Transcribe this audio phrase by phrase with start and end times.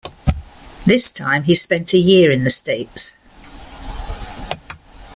[0.83, 3.17] This time he spent a year in the States.